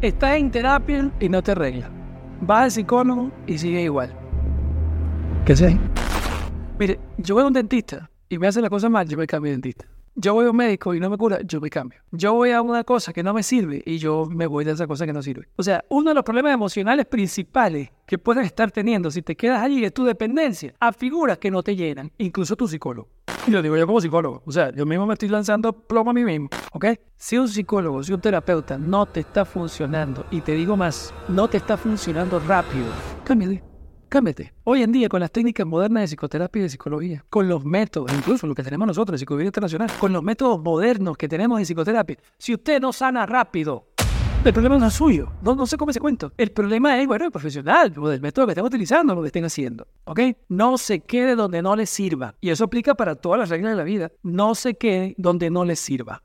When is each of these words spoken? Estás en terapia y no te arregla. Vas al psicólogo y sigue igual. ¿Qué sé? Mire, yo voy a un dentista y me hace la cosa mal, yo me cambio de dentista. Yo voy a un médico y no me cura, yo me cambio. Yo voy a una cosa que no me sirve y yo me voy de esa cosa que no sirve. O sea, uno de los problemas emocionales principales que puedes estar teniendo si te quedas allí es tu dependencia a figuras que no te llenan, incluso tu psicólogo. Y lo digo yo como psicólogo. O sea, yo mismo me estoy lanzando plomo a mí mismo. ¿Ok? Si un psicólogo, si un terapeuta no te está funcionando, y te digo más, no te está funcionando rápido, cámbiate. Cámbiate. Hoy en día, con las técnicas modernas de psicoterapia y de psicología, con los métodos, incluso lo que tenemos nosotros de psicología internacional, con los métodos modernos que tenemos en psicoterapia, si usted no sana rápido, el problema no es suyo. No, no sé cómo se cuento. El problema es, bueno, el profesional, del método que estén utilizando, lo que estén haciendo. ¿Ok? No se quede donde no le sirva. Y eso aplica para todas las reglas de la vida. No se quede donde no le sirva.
Estás 0.00 0.36
en 0.36 0.52
terapia 0.52 1.10
y 1.18 1.28
no 1.28 1.42
te 1.42 1.50
arregla. 1.50 1.90
Vas 2.40 2.62
al 2.62 2.70
psicólogo 2.70 3.32
y 3.48 3.58
sigue 3.58 3.82
igual. 3.82 4.14
¿Qué 5.44 5.56
sé? 5.56 5.76
Mire, 6.78 7.00
yo 7.16 7.34
voy 7.34 7.42
a 7.42 7.48
un 7.48 7.52
dentista 7.52 8.08
y 8.28 8.38
me 8.38 8.46
hace 8.46 8.60
la 8.60 8.70
cosa 8.70 8.88
mal, 8.88 9.08
yo 9.08 9.18
me 9.18 9.26
cambio 9.26 9.50
de 9.50 9.56
dentista. 9.56 9.86
Yo 10.14 10.34
voy 10.34 10.46
a 10.46 10.50
un 10.50 10.56
médico 10.56 10.94
y 10.94 11.00
no 11.00 11.10
me 11.10 11.16
cura, 11.16 11.40
yo 11.42 11.60
me 11.60 11.68
cambio. 11.68 11.98
Yo 12.12 12.32
voy 12.32 12.52
a 12.52 12.62
una 12.62 12.84
cosa 12.84 13.12
que 13.12 13.24
no 13.24 13.34
me 13.34 13.42
sirve 13.42 13.82
y 13.84 13.98
yo 13.98 14.26
me 14.26 14.46
voy 14.46 14.64
de 14.64 14.70
esa 14.70 14.86
cosa 14.86 15.04
que 15.04 15.12
no 15.12 15.20
sirve. 15.20 15.48
O 15.56 15.64
sea, 15.64 15.84
uno 15.88 16.10
de 16.10 16.14
los 16.14 16.22
problemas 16.22 16.54
emocionales 16.54 17.06
principales 17.06 17.90
que 18.06 18.18
puedes 18.18 18.46
estar 18.46 18.70
teniendo 18.70 19.10
si 19.10 19.22
te 19.22 19.34
quedas 19.34 19.60
allí 19.64 19.84
es 19.84 19.92
tu 19.92 20.04
dependencia 20.04 20.74
a 20.78 20.92
figuras 20.92 21.38
que 21.38 21.50
no 21.50 21.64
te 21.64 21.74
llenan, 21.74 22.12
incluso 22.18 22.54
tu 22.54 22.68
psicólogo. 22.68 23.08
Y 23.48 23.50
lo 23.50 23.62
digo 23.62 23.78
yo 23.78 23.86
como 23.86 23.98
psicólogo. 23.98 24.42
O 24.44 24.52
sea, 24.52 24.70
yo 24.74 24.84
mismo 24.84 25.06
me 25.06 25.14
estoy 25.14 25.30
lanzando 25.30 25.72
plomo 25.72 26.10
a 26.10 26.12
mí 26.12 26.22
mismo. 26.22 26.50
¿Ok? 26.72 26.84
Si 27.16 27.38
un 27.38 27.48
psicólogo, 27.48 28.02
si 28.02 28.12
un 28.12 28.20
terapeuta 28.20 28.76
no 28.76 29.06
te 29.06 29.20
está 29.20 29.46
funcionando, 29.46 30.26
y 30.30 30.42
te 30.42 30.52
digo 30.52 30.76
más, 30.76 31.14
no 31.28 31.48
te 31.48 31.56
está 31.56 31.78
funcionando 31.78 32.40
rápido, 32.40 32.84
cámbiate. 33.24 33.64
Cámbiate. 34.10 34.52
Hoy 34.64 34.82
en 34.82 34.92
día, 34.92 35.08
con 35.08 35.20
las 35.20 35.30
técnicas 35.30 35.66
modernas 35.66 36.02
de 36.02 36.08
psicoterapia 36.08 36.60
y 36.60 36.62
de 36.64 36.68
psicología, 36.68 37.24
con 37.30 37.48
los 37.48 37.64
métodos, 37.64 38.12
incluso 38.14 38.46
lo 38.46 38.54
que 38.54 38.62
tenemos 38.62 38.86
nosotros 38.86 39.14
de 39.14 39.18
psicología 39.18 39.46
internacional, 39.46 39.90
con 39.98 40.12
los 40.12 40.22
métodos 40.22 40.60
modernos 40.62 41.16
que 41.16 41.28
tenemos 41.28 41.58
en 41.58 41.64
psicoterapia, 41.64 42.18
si 42.38 42.54
usted 42.54 42.80
no 42.80 42.92
sana 42.92 43.24
rápido, 43.24 43.87
el 44.48 44.54
problema 44.54 44.78
no 44.78 44.86
es 44.86 44.94
suyo. 44.94 45.30
No, 45.42 45.54
no 45.54 45.66
sé 45.66 45.76
cómo 45.76 45.92
se 45.92 46.00
cuento. 46.00 46.32
El 46.38 46.52
problema 46.52 46.98
es, 46.98 47.06
bueno, 47.06 47.26
el 47.26 47.30
profesional, 47.30 47.92
del 47.92 48.20
método 48.22 48.46
que 48.46 48.52
estén 48.52 48.64
utilizando, 48.64 49.14
lo 49.14 49.20
que 49.20 49.26
estén 49.26 49.44
haciendo. 49.44 49.86
¿Ok? 50.04 50.20
No 50.48 50.78
se 50.78 51.00
quede 51.00 51.36
donde 51.36 51.60
no 51.60 51.76
le 51.76 51.84
sirva. 51.84 52.34
Y 52.40 52.48
eso 52.48 52.64
aplica 52.64 52.94
para 52.94 53.14
todas 53.14 53.38
las 53.38 53.50
reglas 53.50 53.72
de 53.72 53.76
la 53.76 53.84
vida. 53.84 54.10
No 54.22 54.54
se 54.54 54.74
quede 54.74 55.14
donde 55.18 55.50
no 55.50 55.66
le 55.66 55.76
sirva. 55.76 56.22